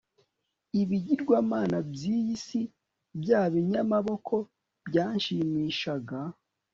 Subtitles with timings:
[0.81, 2.61] ibigirwamana by'iyi si,
[3.21, 4.35] bya binyamaboko
[4.87, 6.19] byanshimishaga